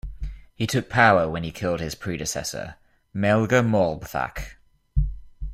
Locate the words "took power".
0.65-1.29